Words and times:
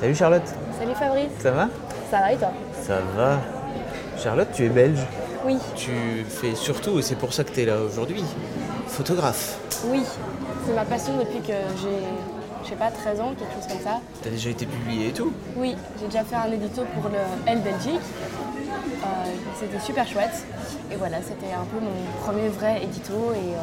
Salut 0.00 0.14
Charlotte, 0.14 0.42
Salut 0.78 0.94
Fabrice, 0.94 1.30
ça 1.40 1.50
va? 1.50 1.68
Ça 2.10 2.20
va 2.20 2.32
et 2.32 2.36
toi? 2.36 2.48
Ça 2.82 2.98
va. 3.16 3.38
Charlotte, 4.16 4.48
tu 4.52 4.64
es 4.64 4.68
belge? 4.68 5.00
Oui, 5.44 5.58
Tu 5.76 6.24
fais 6.28 6.54
surtout, 6.54 6.98
et 6.98 7.02
c'est 7.02 7.16
pour 7.16 7.32
ça 7.32 7.44
que 7.44 7.50
tu 7.52 7.60
es 7.60 7.66
là 7.66 7.76
aujourd'hui, 7.80 8.22
photographe. 8.86 9.58
oui, 9.86 10.02
c'est 10.66 10.74
ma 10.74 10.84
passion 10.84 11.14
depuis 11.18 11.40
que 11.40 11.52
j'ai, 11.80 11.98
je 12.64 12.68
sais 12.70 12.76
pas, 12.76 12.90
13 12.90 13.20
ans, 13.20 13.32
quelque 13.38 13.52
chose 13.54 13.66
comme 13.72 13.80
ça. 13.84 14.00
Tu 14.22 14.28
as 14.28 14.30
déjà 14.30 14.50
été 14.50 14.66
publié 14.66 15.08
et 15.08 15.12
tout? 15.12 15.32
Oui, 15.56 15.76
j'ai 15.98 16.06
déjà 16.06 16.24
fait 16.24 16.36
un 16.36 16.50
édito 16.52 16.82
pour 16.94 17.10
le 17.10 17.18
L 17.46 17.60
Belgique. 17.60 18.00
Euh, 18.00 19.06
c'était 19.58 19.80
super 19.80 20.06
chouette. 20.06 20.44
Et 20.92 20.96
voilà, 20.96 21.18
c'était 21.22 21.52
un 21.54 21.64
peu 21.64 21.78
mon 21.82 22.22
premier 22.24 22.48
vrai 22.48 22.82
édito 22.82 23.32
et 23.34 23.54
euh, 23.54 23.60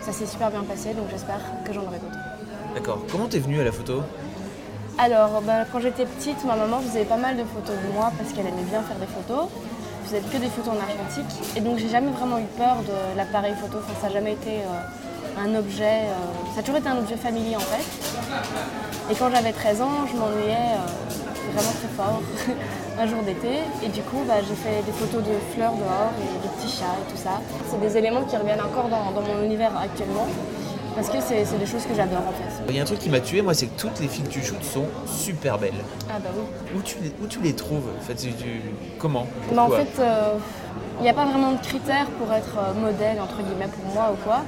ça 0.00 0.12
s'est 0.12 0.26
super 0.26 0.50
bien 0.50 0.62
passé, 0.62 0.90
donc 0.94 1.06
j'espère 1.10 1.40
que 1.64 1.72
j'en 1.72 1.82
aurai 1.82 1.98
d'autres. 1.98 2.18
D'accord. 2.74 3.00
Comment 3.10 3.26
t'es 3.26 3.38
venue 3.38 3.60
à 3.60 3.64
la 3.64 3.72
photo? 3.72 4.02
Alors, 4.98 5.40
bah, 5.42 5.64
quand 5.72 5.80
j'étais 5.80 6.04
petite, 6.04 6.44
ma 6.44 6.54
maman 6.54 6.80
faisait 6.80 7.04
pas 7.04 7.16
mal 7.16 7.36
de 7.36 7.44
photos 7.44 7.74
de 7.76 7.92
moi 7.94 8.12
parce 8.16 8.32
qu'elle 8.32 8.46
aimait 8.46 8.68
bien 8.68 8.82
faire 8.82 8.96
des 8.98 9.06
photos. 9.06 9.48
Je 10.04 10.10
faisais 10.10 10.20
que 10.20 10.36
des 10.36 10.48
photos 10.50 10.74
en 10.74 10.80
argentique. 10.80 11.56
Et 11.56 11.60
donc, 11.60 11.78
j'ai 11.78 11.88
jamais 11.88 12.10
vraiment 12.10 12.38
eu 12.38 12.46
peur 12.56 12.76
de 12.86 13.16
l'appareil 13.16 13.54
photo. 13.54 13.78
Ça 14.00 14.08
n'a 14.08 14.12
jamais 14.12 14.32
été 14.32 14.60
euh, 14.60 15.40
un 15.42 15.54
objet. 15.54 16.06
euh, 16.06 16.52
ça 16.54 16.60
a 16.60 16.62
toujours 16.62 16.78
été 16.78 16.88
un 16.88 16.98
objet 16.98 17.16
familier 17.16 17.56
en 17.56 17.60
fait. 17.60 17.84
Et 19.10 19.14
quand 19.14 19.30
j'avais 19.30 19.52
13 19.52 19.80
ans, 19.80 20.04
je 20.06 20.16
m'ennuyais 20.16 20.76
euh, 20.76 21.52
vraiment 21.54 21.72
très 21.72 21.88
fort 21.96 22.20
un 23.00 23.06
jour 23.06 23.22
d'été. 23.22 23.64
Et 23.82 23.88
du 23.88 24.02
coup, 24.02 24.22
bah, 24.28 24.34
j'ai 24.46 24.54
fait 24.54 24.82
des 24.84 24.92
photos 24.92 25.22
de 25.22 25.32
fleurs 25.54 25.72
dehors 25.72 26.12
et 26.20 26.46
de 26.46 26.52
petits 26.54 26.76
chats 26.76 26.96
et 27.00 27.10
tout 27.10 27.18
ça. 27.18 27.40
C'est 27.70 27.80
des 27.80 27.96
éléments 27.96 28.24
qui 28.24 28.36
reviennent 28.36 28.60
encore 28.60 28.88
dans 28.88 29.22
mon 29.22 29.42
univers 29.42 29.72
actuellement. 29.76 30.26
Parce 30.94 31.08
que 31.08 31.20
c'est 31.20 31.58
des 31.58 31.66
choses 31.66 31.84
que 31.86 31.94
j'adore 31.94 32.20
en 32.28 32.32
fait. 32.32 32.62
Il 32.68 32.76
y 32.76 32.78
a 32.78 32.82
un 32.82 32.84
truc 32.84 32.98
qui 32.98 33.08
m'a 33.08 33.20
tué, 33.20 33.42
moi, 33.42 33.54
c'est 33.54 33.66
que 33.66 33.80
toutes 33.80 33.98
les 34.00 34.08
filles 34.08 34.24
que 34.24 34.30
tu 34.30 34.42
shootes 34.42 34.62
sont 34.64 34.84
super 35.06 35.58
belles. 35.58 35.72
Ah 36.10 36.18
bah 36.22 36.30
oui. 36.36 36.42
Où 36.78 36.82
tu 36.82 36.96
les, 37.02 37.12
où 37.22 37.26
tu 37.26 37.40
les 37.40 37.54
trouves 37.54 37.88
en 37.98 38.02
fait, 38.02 38.14
tu- 38.14 38.28
Comment? 38.98 39.26
Bah, 39.54 39.64
en 39.64 39.70
fait, 39.70 39.88
il 41.00 41.02
n'y 41.02 41.08
a 41.08 41.14
pas 41.14 41.24
vraiment 41.24 41.52
de 41.52 41.58
critères 41.60 42.06
pour 42.18 42.32
être 42.32 42.56
euh, 42.58 42.74
modèle, 42.80 43.20
entre 43.20 43.42
guillemets, 43.42 43.68
pour 43.68 43.92
moi 43.94 44.12
ou 44.12 44.16
quoi. 44.24 44.40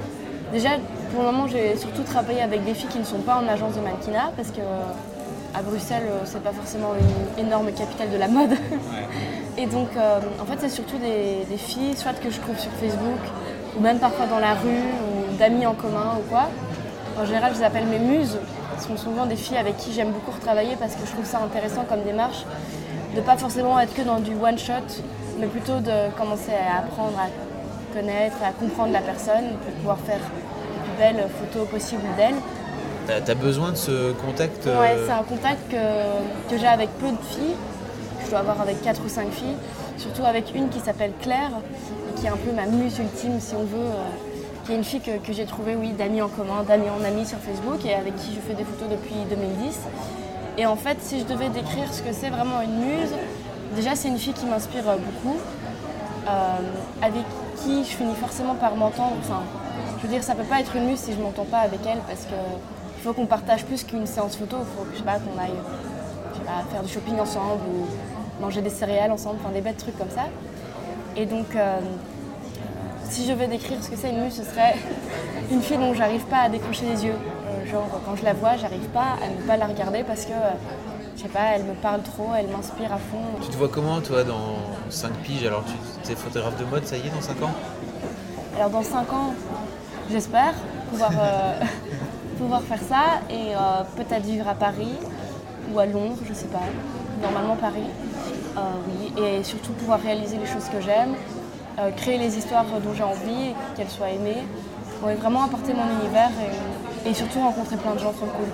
Déjà, 0.53 0.69
pour 1.11 1.23
le 1.23 1.31
moment, 1.31 1.47
j'ai 1.47 1.75
surtout 1.75 2.03
travaillé 2.03 2.41
avec 2.41 2.63
des 2.63 2.73
filles 2.73 2.89
qui 2.89 2.99
ne 2.99 3.03
sont 3.03 3.19
pas 3.19 3.37
en 3.43 3.47
agence 3.47 3.73
de 3.75 3.81
mannequinat, 3.81 4.31
parce 4.37 4.49
que 4.51 4.59
euh, 4.61 5.55
à 5.57 5.61
Bruxelles, 5.63 6.03
euh, 6.07 6.19
c'est 6.23 6.41
pas 6.43 6.53
forcément 6.53 6.91
une 7.37 7.45
énorme 7.45 7.71
capitale 7.71 8.11
de 8.11 8.17
la 8.17 8.27
mode. 8.27 8.51
Et 9.57 9.65
donc, 9.65 9.87
euh, 9.97 10.19
en 10.39 10.45
fait, 10.45 10.57
c'est 10.59 10.69
surtout 10.69 10.97
des, 10.97 11.45
des 11.49 11.57
filles, 11.57 11.95
soit 11.97 12.13
que 12.13 12.29
je 12.29 12.39
trouve 12.39 12.57
sur 12.59 12.71
Facebook, 12.73 13.19
ou 13.77 13.81
même 13.81 13.97
parfois 13.99 14.27
dans 14.27 14.39
la 14.39 14.53
rue, 14.53 14.83
d'amis 15.35 15.65
en 15.65 15.73
commun 15.73 16.17
ou 16.19 16.29
quoi. 16.29 16.49
En 17.19 17.25
général, 17.25 17.53
je 17.53 17.59
les 17.59 17.65
appelle 17.65 17.85
mes 17.85 17.99
muses. 17.99 18.37
Ce 18.79 18.87
sont 18.87 18.97
souvent 18.97 19.25
des 19.25 19.35
filles 19.35 19.57
avec 19.57 19.77
qui 19.77 19.93
j'aime 19.93 20.11
beaucoup 20.11 20.31
retravailler 20.31 20.75
parce 20.77 20.95
que 20.95 21.05
je 21.05 21.11
trouve 21.11 21.25
ça 21.25 21.39
intéressant 21.39 21.85
comme 21.87 22.03
démarche 22.03 22.45
de 23.15 23.21
pas 23.21 23.37
forcément 23.37 23.79
être 23.79 23.93
que 23.93 24.01
dans 24.01 24.19
du 24.19 24.31
one 24.35 24.57
shot, 24.57 25.01
mais 25.39 25.47
plutôt 25.47 25.79
de 25.79 26.11
commencer 26.17 26.51
à 26.51 26.79
apprendre 26.79 27.17
à 27.17 27.27
connaître, 27.95 28.35
à 28.43 28.51
comprendre 28.51 28.91
la 28.91 28.99
personne 28.99 29.55
pour 29.63 29.73
pouvoir 29.73 29.97
faire 29.99 30.19
les 30.19 30.83
plus 30.83 30.97
belles 30.97 31.27
photos 31.39 31.67
possibles 31.69 32.03
d'elle. 32.17 32.35
T'as 33.07 33.31
as 33.31 33.35
besoin 33.35 33.71
de 33.71 33.77
ce 33.77 34.11
contact 34.13 34.67
euh, 34.67 34.81
Ouais, 34.81 34.97
c'est 35.05 35.11
un 35.11 35.23
contact 35.23 35.71
que, 35.71 36.49
que 36.49 36.59
j'ai 36.59 36.67
avec 36.67 36.89
peu 36.99 37.07
de 37.07 37.23
filles. 37.29 37.55
Je 38.25 38.29
dois 38.31 38.39
avoir 38.39 38.59
avec 38.61 38.81
4 38.81 39.01
ou 39.05 39.09
5 39.09 39.29
filles. 39.31 39.55
Surtout 39.97 40.25
avec 40.25 40.53
une 40.55 40.69
qui 40.69 40.79
s'appelle 40.79 41.11
Claire, 41.21 41.51
qui 42.15 42.25
est 42.25 42.29
un 42.29 42.37
peu 42.37 42.51
ma 42.51 42.65
muse 42.65 42.97
ultime, 42.97 43.39
si 43.39 43.53
on 43.55 43.63
veut. 43.63 43.91
Qui 44.65 44.71
est 44.71 44.75
une 44.75 44.83
fille 44.83 45.01
que, 45.01 45.31
j'ai 45.31 45.45
trouvée, 45.45 45.75
oui, 45.75 45.91
d'amis 45.91 46.21
en 46.21 46.27
commun, 46.27 46.63
d'amis 46.67 46.89
en 46.89 47.03
amis 47.03 47.25
sur 47.25 47.37
Facebook, 47.37 47.85
et 47.85 47.93
avec 47.93 48.15
qui 48.15 48.33
je 48.33 48.39
fais 48.39 48.55
des 48.55 48.63
photos 48.63 48.89
depuis 48.89 49.15
2010. 49.29 49.79
Et 50.57 50.65
en 50.65 50.75
fait, 50.75 50.97
si 51.01 51.19
je 51.19 51.25
devais 51.25 51.49
décrire 51.49 51.93
ce 51.93 52.01
que 52.01 52.11
c'est 52.11 52.29
vraiment 52.29 52.61
une 52.61 52.77
muse, 52.79 53.13
déjà 53.75 53.95
c'est 53.95 54.07
une 54.07 54.17
fille 54.17 54.33
qui 54.33 54.45
m'inspire 54.45 54.87
euh, 54.89 54.95
beaucoup, 54.95 55.37
euh, 56.27 56.57
avec 57.01 57.23
qui 57.57 57.83
je 57.83 57.95
finis 57.95 58.15
forcément 58.15 58.55
par 58.55 58.75
m'entendre. 58.75 59.15
Enfin, 59.19 59.43
je 59.97 60.03
veux 60.03 60.09
dire, 60.09 60.23
ça 60.23 60.33
peut 60.33 60.43
pas 60.43 60.61
être 60.61 60.75
une 60.75 60.85
muse 60.85 60.99
si 60.99 61.13
je 61.13 61.19
m'entends 61.21 61.45
pas 61.45 61.59
avec 61.59 61.81
elle, 61.85 61.99
parce 62.07 62.25
que 62.25 62.35
il 62.97 63.03
faut 63.03 63.13
qu'on 63.13 63.27
partage 63.27 63.65
plus 63.65 63.83
qu'une 63.83 64.07
séance 64.07 64.35
photo. 64.35 64.57
Il 64.61 64.65
faut 64.65 64.87
je 64.91 64.97
sais 64.97 65.03
pas, 65.03 65.19
qu'on 65.19 65.39
aille 65.39 65.59
faire 66.71 66.81
du 66.81 66.91
shopping 66.91 67.19
ensemble 67.19 67.61
ou 67.69 68.41
manger 68.41 68.61
des 68.61 68.69
céréales 68.69 69.11
ensemble, 69.11 69.37
enfin 69.43 69.53
des 69.53 69.61
bêtes 69.61 69.77
trucs 69.77 69.97
comme 69.97 70.09
ça. 70.09 70.23
Et 71.15 71.25
donc, 71.25 71.55
euh, 71.55 71.79
si 73.09 73.25
je 73.25 73.31
devais 73.31 73.47
décrire 73.47 73.83
ce 73.83 73.89
que 73.89 73.95
c'est 73.95 74.09
une 74.09 74.23
muse, 74.23 74.35
ce 74.35 74.43
serait 74.43 74.75
une 75.51 75.61
fille 75.61 75.77
dont 75.77 75.93
j'arrive 75.93 76.23
pas 76.25 76.39
à 76.39 76.49
décrocher 76.49 76.85
les 76.85 77.05
yeux. 77.05 77.13
Euh, 77.13 77.65
genre, 77.69 77.87
quand 78.05 78.15
je 78.15 78.23
la 78.23 78.33
vois, 78.33 78.57
j'arrive 78.57 78.87
pas 78.89 79.17
à 79.23 79.29
ne 79.29 79.47
pas 79.47 79.57
la 79.57 79.67
regarder 79.67 80.03
parce 80.03 80.25
que, 80.25 80.31
euh, 80.31 80.51
je 81.15 81.23
sais 81.23 81.29
pas, 81.29 81.55
elle 81.55 81.63
me 81.63 81.73
parle 81.73 82.01
trop, 82.01 82.29
elle 82.37 82.47
m'inspire 82.47 82.91
à 82.91 82.97
fond. 82.97 83.23
Tu 83.41 83.49
te 83.49 83.57
vois 83.57 83.69
comment, 83.69 84.01
toi, 84.01 84.23
dans 84.23 84.55
5 84.89 85.11
piges? 85.23 85.45
Alors, 85.45 85.63
tu 86.03 86.11
es 86.11 86.15
photographe 86.15 86.57
de 86.57 86.65
mode, 86.65 86.85
ça 86.85 86.97
y 86.97 87.01
est, 87.01 87.09
dans 87.09 87.21
5 87.21 87.41
ans? 87.43 87.53
Alors 88.57 88.69
dans 88.69 88.83
5 88.83 89.11
ans, 89.11 89.33
j'espère 90.09 90.53
pouvoir, 90.89 91.11
euh, 91.19 91.59
pouvoir 92.37 92.61
faire 92.61 92.79
ça 92.79 93.21
et 93.29 93.51
peut-être 93.97 94.23
vivre 94.23 94.47
à 94.47 94.53
Paris 94.55 94.93
ou 95.73 95.79
à 95.79 95.85
Londres, 95.85 96.17
je 96.27 96.33
sais 96.33 96.47
pas. 96.47 96.63
Normalement 97.21 97.55
Paris, 97.55 97.89
oui. 98.55 99.13
Et 99.21 99.43
surtout 99.43 99.73
pouvoir 99.73 99.99
réaliser 99.99 100.37
les 100.37 100.45
choses 100.45 100.69
que 100.71 100.79
j'aime, 100.79 101.15
euh, 101.79 101.91
créer 101.91 102.17
les 102.17 102.37
histoires 102.37 102.65
dont 102.83 102.93
j'ai 102.93 103.03
envie, 103.03 103.49
et 103.49 103.55
qu'elles 103.75 103.89
soient 103.89 104.09
aimées. 104.09 104.43
Ouais, 105.03 105.15
vraiment 105.15 105.43
apporter 105.43 105.73
mon 105.73 105.83
univers 106.01 106.31
et, 107.05 107.09
et 107.09 107.13
surtout 107.13 107.39
rencontrer 107.39 107.75
plein 107.77 107.93
de 107.93 107.99
gens 107.99 108.13
trop 108.13 108.25
cool. 108.27 108.47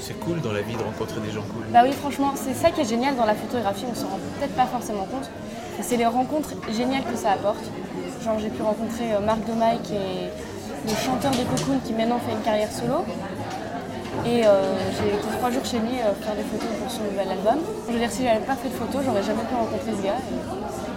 C'est 0.00 0.18
cool 0.18 0.40
dans 0.40 0.52
la 0.52 0.60
vie 0.60 0.74
de 0.74 0.82
rencontrer 0.82 1.20
des 1.20 1.30
gens 1.30 1.42
cool. 1.42 1.62
Bah 1.72 1.82
oui, 1.84 1.92
franchement, 1.92 2.32
c'est 2.34 2.54
ça 2.54 2.70
qui 2.70 2.80
est 2.80 2.88
génial 2.88 3.14
dans 3.14 3.26
la 3.26 3.34
photographie, 3.34 3.84
on 3.88 3.94
s'en 3.94 4.08
rend 4.08 4.18
peut-être 4.38 4.56
pas 4.56 4.66
forcément 4.66 5.04
compte. 5.04 5.30
C'est 5.80 5.96
les 5.96 6.06
rencontres 6.06 6.50
géniales 6.72 7.04
que 7.04 7.16
ça 7.16 7.30
apporte. 7.32 7.64
Genre, 8.22 8.38
j'ai 8.38 8.50
pu 8.50 8.60
rencontrer 8.60 9.14
euh, 9.14 9.20
Marc 9.20 9.46
Domaille, 9.46 9.78
qui 9.82 9.94
est 9.94 10.28
le 10.84 10.94
chanteur 10.94 11.30
de 11.30 11.44
Cocoon, 11.44 11.78
qui 11.84 11.92
maintenant 11.94 12.18
fait 12.18 12.32
une 12.32 12.42
carrière 12.42 12.70
solo. 12.72 13.04
Et 14.26 14.44
euh, 14.44 14.74
j'ai 14.98 15.08
été 15.14 15.28
trois 15.38 15.50
jours 15.50 15.64
chez 15.64 15.78
lui 15.78 15.96
faire 15.96 16.34
des 16.34 16.42
photos 16.42 16.68
pour 16.82 16.90
son 16.90 17.04
nouvel 17.04 17.30
album. 17.30 17.62
Je 17.86 17.92
veux 17.92 17.98
dire, 17.98 18.10
si 18.10 18.24
j'avais 18.24 18.44
pas 18.44 18.56
fait 18.56 18.68
de 18.68 18.74
photos, 18.74 19.00
j'aurais 19.06 19.22
jamais 19.22 19.44
pu 19.48 19.54
rencontrer 19.54 19.92
ce 19.96 20.02
gars. 20.04 20.20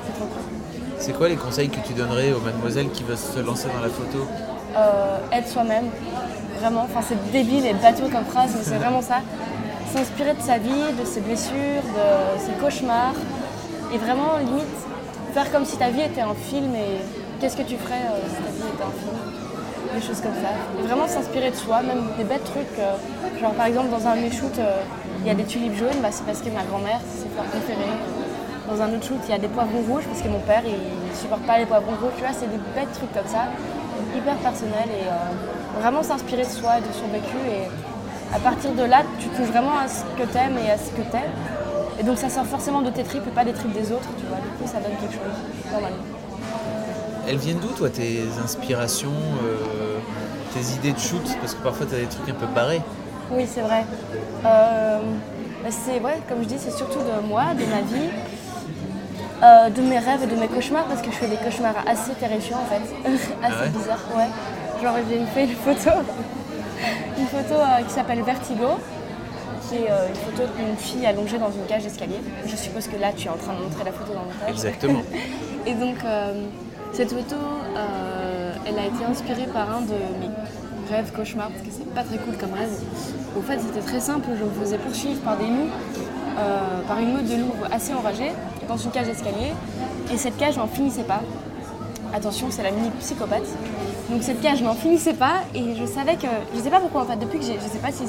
C'est 0.06 0.14
trop 0.18 0.26
cool. 0.26 0.83
C'est 1.04 1.12
quoi 1.12 1.28
les 1.28 1.36
conseils 1.36 1.68
que 1.68 1.86
tu 1.86 1.92
donnerais 1.92 2.32
aux 2.32 2.40
mademoiselles 2.40 2.90
qui 2.90 3.04
veulent 3.04 3.18
se 3.18 3.40
lancer 3.40 3.68
dans 3.68 3.82
la 3.82 3.90
photo 3.90 4.26
euh, 4.78 5.18
être 5.34 5.50
soi-même, 5.50 5.88
vraiment. 6.62 6.84
Enfin, 6.84 7.02
c'est 7.06 7.32
débile 7.34 7.66
et 7.66 7.74
bateau 7.74 8.04
comme 8.10 8.24
phrase, 8.24 8.52
mais 8.56 8.64
c'est 8.64 8.78
vraiment 8.78 9.02
ça. 9.02 9.20
S'inspirer 9.94 10.34
de 10.34 10.42
sa 10.42 10.60
vie, 10.60 10.94
de 10.98 11.04
ses 11.04 11.20
blessures, 11.20 11.84
de 11.84 12.40
ses 12.40 12.54
cauchemars, 12.54 13.16
et 13.94 13.98
vraiment, 13.98 14.38
limite, 14.40 14.78
faire 15.34 15.52
comme 15.52 15.66
si 15.66 15.76
ta 15.76 15.90
vie 15.90 16.04
était 16.04 16.22
un 16.22 16.36
film 16.36 16.74
et 16.74 17.02
qu'est-ce 17.42 17.58
que 17.58 17.64
tu 17.64 17.76
ferais 17.76 18.06
euh, 18.08 18.24
si 18.30 18.36
ta 18.42 18.52
vie 18.52 18.72
était 18.74 18.84
un 18.84 18.96
film? 18.98 19.20
Des 19.94 20.08
choses 20.08 20.22
comme 20.22 20.40
ça. 20.42 20.88
Vraiment 20.88 21.08
s'inspirer 21.10 21.52
de 21.52 21.56
soi, 21.58 21.82
même 21.82 22.04
des 22.18 22.24
bêtes 22.24 22.46
trucs. 22.46 22.80
euh, 22.80 22.96
genre, 23.42 23.52
par 23.56 23.66
exemple, 23.66 23.90
dans 23.90 24.08
un 24.08 24.16
euh, 24.16 24.82
il 25.20 25.28
y 25.28 25.30
a 25.30 25.36
des 25.36 25.44
tulipes 25.44 25.76
jaunes, 25.76 26.00
bah, 26.02 26.10
c'est 26.12 26.26
parce 26.26 26.40
que 26.40 26.50
ma 26.50 26.64
grand-mère, 26.64 27.02
c'est 27.12 27.24
ses 27.24 27.74
fleurs. 27.74 28.23
Dans 28.70 28.82
un 28.82 28.94
autre 28.94 29.06
shoot, 29.06 29.20
il 29.28 29.32
y 29.32 29.34
a 29.34 29.40
des 29.40 29.48
poivrons 29.48 29.82
rouges 29.90 30.06
parce 30.06 30.22
que 30.22 30.30
mon 30.30 30.40
père, 30.40 30.64
il 30.66 31.16
supporte 31.16 31.44
pas 31.44 31.58
les 31.58 31.66
poivrons 31.66 31.96
rouges. 32.02 32.16
Tu 32.16 32.24
vois, 32.24 32.34
c'est 32.34 32.50
des 32.50 32.62
bêtes 32.76 32.92
trucs 32.94 33.14
comme 33.14 33.28
ça, 33.28 33.46
hyper 34.16 34.36
personnels 34.38 34.90
et 34.90 35.08
euh, 35.08 35.80
vraiment 35.82 36.02
s'inspirer 36.02 36.44
de 36.44 36.50
soi 36.50 36.78
et 36.78 36.82
de 36.82 36.94
son 36.94 37.08
vécu. 37.12 37.36
Et 37.52 37.68
à 38.34 38.40
partir 38.40 38.72
de 38.72 38.84
là, 38.84 39.02
tu 39.20 39.28
touches 39.30 39.52
vraiment 39.52 39.78
à 39.78 39.88
ce 39.88 40.04
que 40.18 40.26
t'aimes 40.32 40.58
et 40.66 40.72
à 40.72 40.78
ce 40.78 40.92
que 40.92 41.02
t'aimes. 41.12 41.36
Et 42.00 42.04
donc 42.04 42.18
ça 42.18 42.30
sort 42.30 42.46
forcément 42.46 42.82
de 42.82 42.90
tes 42.90 43.04
tripes 43.04 43.28
et 43.28 43.32
pas 43.32 43.44
des 43.44 43.54
tripes 43.54 43.74
des 43.74 43.92
autres, 43.92 44.10
tu 44.18 44.26
vois. 44.26 44.38
Du 44.38 44.50
coup, 44.58 44.66
ça 44.66 44.80
donne 44.80 44.98
quelque 44.98 45.14
chose, 45.14 45.38
normalement. 45.72 45.98
Elles 47.28 47.38
viennent 47.38 47.60
d'où, 47.60 47.70
toi, 47.70 47.90
tes 47.90 48.24
inspirations, 48.44 49.12
euh, 49.44 50.00
tes 50.54 50.74
idées 50.76 50.94
de 50.94 51.00
shoot? 51.00 51.24
Parce 51.40 51.54
que 51.54 51.64
parfois, 51.64 51.86
tu 51.86 51.96
as 51.96 52.00
des 52.00 52.06
trucs 52.06 52.28
un 52.30 52.34
peu 52.34 52.48
barrés. 52.48 52.82
Oui, 53.32 53.46
c'est 53.48 53.62
vrai. 53.62 53.86
Euh, 54.46 55.00
bah, 55.64 55.70
c'est 55.70 56.00
ouais, 56.02 56.20
comme 56.28 56.44
je 56.44 56.48
dis, 56.48 56.58
c'est 56.58 56.76
surtout 56.76 57.00
de 57.00 57.28
moi, 57.28 57.54
de 57.54 57.66
ma 57.66 57.82
vie, 57.82 58.10
euh, 59.44 59.70
de 59.70 59.82
mes 59.82 60.00
rêves 60.00 60.24
et 60.24 60.28
de 60.28 60.36
mes 60.36 60.48
cauchemars, 60.48 60.86
parce 60.86 61.02
que 61.02 61.12
je 61.12 61.16
fais 61.16 61.28
des 61.28 61.38
cauchemars 61.38 61.76
assez 61.88 62.14
terrifiants 62.14 62.60
en 62.60 62.66
fait, 62.66 63.10
assez 63.44 63.64
ouais 63.64 63.70
bizarres. 63.70 64.06
Ouais. 64.16 64.82
Genre 64.82 64.96
j'ai 65.10 65.26
fait 65.26 65.46
une 65.46 65.56
photo 65.56 65.90
une 67.18 67.28
photo 67.28 67.56
euh, 67.56 67.84
qui 67.86 67.94
s'appelle 67.94 68.22
Vertigo, 68.22 68.80
qui 69.68 69.76
est 69.76 69.92
euh, 69.92 70.08
une 70.10 70.16
photo 70.16 70.50
d'une 70.58 70.78
fille 70.78 71.06
allongée 71.06 71.38
dans 71.38 71.52
une 71.52 71.66
cage 71.68 71.84
d'escalier. 71.84 72.20
Je 72.46 72.56
suppose 72.56 72.88
que 72.88 72.98
là, 73.00 73.12
tu 73.16 73.28
es 73.28 73.30
en 73.30 73.38
train 73.38 73.54
de 73.54 73.60
montrer 73.60 73.84
la 73.86 73.92
photo 73.92 74.14
dans 74.14 74.22
le 74.22 74.28
montage. 74.28 74.50
Exactement. 74.50 75.02
Et 75.66 75.74
donc, 75.76 75.96
cette 76.92 77.14
photo, 77.14 77.38
elle 78.68 78.78
a 78.78 78.86
été 78.86 79.06
inspirée 79.10 79.48
par 79.54 79.74
un 79.74 79.82
de 79.82 79.94
mes 80.20 80.30
rêves 80.90 81.12
cauchemars, 81.16 81.50
parce 81.50 81.62
que 81.62 81.72
c'est 81.72 81.94
pas 81.94 82.04
très 82.04 82.18
cool 82.18 82.38
comme 82.38 82.54
rêve. 82.54 82.70
Au 83.38 83.42
fait, 83.42 83.60
c'était 83.60 83.80
très 83.80 84.00
simple, 84.00 84.28
je 84.38 84.44
me 84.44 84.52
faisais 84.64 84.78
poursuivre 84.78 85.22
par 85.22 85.38
des 85.38 85.48
loups, 85.48 85.70
euh, 86.38 86.82
par 86.88 87.00
une 87.00 87.14
meute 87.14 87.28
de 87.28 87.36
loups 87.36 87.54
assez 87.72 87.94
enragés, 87.94 88.32
dans 88.68 88.78
une 88.78 88.92
cage 88.92 89.08
d'escalier. 89.08 89.54
Et 90.14 90.18
cette 90.18 90.38
cage 90.38 90.58
n'en 90.58 90.68
finissait 90.68 91.04
pas. 91.04 91.22
Attention, 92.14 92.48
c'est 92.52 92.64
la 92.64 92.72
minute 92.72 92.94
psychopathe. 93.00 93.48
Donc 94.10 94.22
cette 94.22 94.42
cage 94.42 94.62
n'en 94.62 94.76
finissait 94.76 95.14
pas 95.14 95.38
et 95.56 95.76
je 95.76 95.86
savais 95.86 96.16
que, 96.16 96.28
je 96.54 96.60
sais 96.60 96.70
pas 96.70 96.80
pourquoi 96.80 97.02
en 97.02 97.06
fait, 97.06 97.16
depuis 97.16 97.40
que 97.40 97.46
j'ai, 97.46 97.56
je 97.56 97.68
sais 97.68 97.80
pas 97.80 97.92
si 97.92 98.04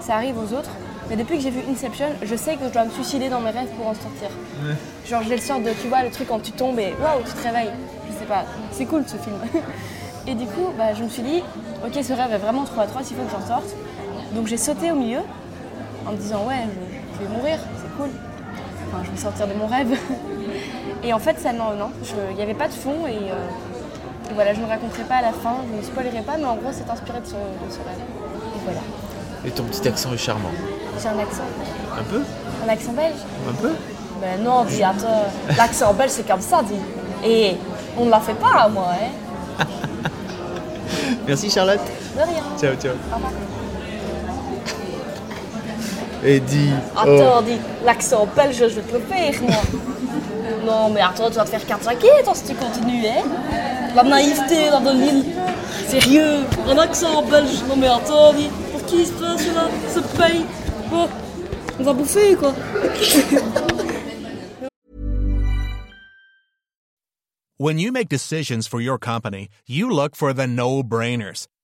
ça 0.00 0.14
arrive 0.14 0.36
aux 0.38 0.54
autres, 0.54 0.70
mais 1.10 1.16
depuis 1.16 1.36
que 1.36 1.42
j'ai 1.42 1.50
vu 1.50 1.60
Inception, 1.70 2.06
je 2.22 2.36
sais 2.36 2.56
que 2.56 2.64
je 2.68 2.72
dois 2.72 2.84
me 2.84 2.90
suicider 2.90 3.28
dans 3.28 3.40
mes 3.40 3.50
rêves 3.50 3.68
pour 3.76 3.86
en 3.88 3.94
sortir. 3.94 4.30
Genre 5.06 5.22
j'ai 5.28 5.36
le 5.36 5.42
sort 5.42 5.60
de, 5.60 5.70
tu 5.82 5.88
vois, 5.88 6.02
le 6.02 6.10
truc 6.10 6.28
quand 6.28 6.40
tu 6.40 6.52
tombes 6.52 6.78
et 6.78 6.94
waouh, 7.02 7.22
tu 7.26 7.32
te 7.32 7.42
réveilles. 7.42 7.72
Je 8.08 8.18
sais 8.18 8.24
pas, 8.24 8.44
c'est 8.70 8.86
cool 8.86 9.04
ce 9.06 9.16
film. 9.16 9.36
Et 10.26 10.34
du 10.34 10.46
coup, 10.46 10.68
bah, 10.78 10.94
je 10.94 11.02
me 11.02 11.08
suis 11.08 11.22
dit, 11.22 11.42
ok, 11.84 12.02
ce 12.02 12.12
rêve 12.12 12.32
est 12.32 12.38
vraiment 12.38 12.62
trop 12.64 12.80
atroce, 12.80 13.10
il 13.10 13.16
faut 13.16 13.24
que 13.24 13.32
j'en 13.32 13.46
sorte. 13.46 13.74
Donc 14.34 14.46
j'ai 14.46 14.56
sauté 14.56 14.92
au 14.92 14.94
milieu 14.94 15.20
en 16.06 16.12
me 16.12 16.16
disant, 16.16 16.46
ouais, 16.46 16.64
je, 16.64 17.18
je 17.18 17.28
vais 17.28 17.36
mourir, 17.36 17.58
c'est 17.76 17.96
cool. 17.96 18.10
Sortir 19.16 19.46
de 19.46 19.54
mon 19.54 19.66
rêve. 19.66 19.96
Et 21.04 21.12
en 21.12 21.18
fait, 21.18 21.38
ça, 21.40 21.52
non, 21.52 21.74
non, 21.78 21.90
il 22.30 22.36
n'y 22.36 22.42
avait 22.42 22.54
pas 22.54 22.68
de 22.68 22.72
fond 22.72 23.06
et, 23.08 23.30
euh, 23.30 24.30
et 24.30 24.34
voilà, 24.34 24.54
je 24.54 24.60
ne 24.60 24.66
raconterai 24.66 25.02
pas 25.02 25.16
à 25.16 25.22
la 25.22 25.32
fin, 25.32 25.56
je 25.70 25.76
ne 25.78 25.82
spoilerai 25.82 26.22
pas, 26.22 26.36
mais 26.38 26.44
en 26.44 26.54
gros, 26.56 26.70
c'est 26.72 26.88
inspiré 26.88 27.20
de 27.20 27.26
ce, 27.26 27.32
de 27.32 27.70
ce 27.70 27.78
rêve. 27.78 27.98
Et 28.56 28.60
voilà. 28.64 28.80
Et 29.44 29.50
ton 29.50 29.64
petit 29.64 29.86
accent 29.88 30.12
est 30.12 30.18
charmant. 30.18 30.50
J'ai 31.00 31.08
un 31.08 31.18
accent, 31.18 31.42
Un 31.98 32.02
peu 32.04 32.22
un 32.64 32.68
accent 32.68 32.92
belge. 32.92 33.16
Un 33.48 33.54
peu 33.54 33.72
Mais 34.20 34.38
non, 34.38 34.64
dis, 34.64 34.82
attends, 34.84 35.24
l'accent 35.56 35.92
belge 35.94 36.10
c'est 36.12 36.26
comme 36.26 36.40
ça, 36.40 36.62
dis. 36.62 37.28
Et 37.28 37.56
on 37.98 38.04
ne 38.04 38.10
la 38.10 38.20
fait 38.20 38.34
pas, 38.34 38.68
moi, 38.68 38.86
hein. 38.92 39.64
Merci 41.26 41.50
Charlotte. 41.50 41.80
De 42.16 42.20
rien. 42.22 42.42
Ciao, 42.60 42.74
ciao. 42.76 42.92
Au 43.10 43.16
revoir. 43.16 43.32
Et 46.24 46.40
dis. 46.40 46.70
oh. 46.94 46.98
Attends, 46.98 47.42
dis, 47.42 47.58
l'accent 47.84 48.26
belge, 48.36 48.56
je 48.56 48.64
vais 48.66 48.82
te 48.82 48.94
le 48.94 49.00
faire, 49.00 49.34
moi. 49.42 49.56
Non, 50.64 50.90
mais 50.90 51.00
attends, 51.00 51.28
tu 51.28 51.36
vas 51.36 51.44
te 51.44 51.50
faire 51.50 51.66
4 51.66 51.82
toi, 52.24 52.34
si 52.34 52.44
tu 52.44 52.54
continues, 52.54 53.04
hein. 53.06 53.24
La 53.96 54.04
naïveté, 54.04 54.70
là, 54.70 54.78
de 54.78 54.90
l'île. 54.96 55.24
Sérieux, 55.88 56.44
un 56.68 56.78
accent 56.78 57.22
belge. 57.22 57.64
Non, 57.68 57.74
mais 57.76 57.88
attends, 57.88 58.32
pour 58.70 58.84
qui 58.86 59.00
il 59.00 59.06
se 59.06 59.12
passe, 59.12 59.46
là 59.48 59.68
Se 59.92 59.98
paye? 60.16 60.44
Oh, 60.94 61.08
on 61.80 61.82
va 61.82 61.92
bouffer, 61.92 62.36
quoi. 62.36 62.54
When 67.58 67.78
you 67.78 67.92
make 67.92 68.08
decisions 68.08 68.66
for 68.68 68.80
your 68.80 68.98
company, 68.98 69.48
you 69.66 69.90
look 69.90 70.16
for 70.16 70.32
the 70.32 70.46
no-brainers. 70.46 71.46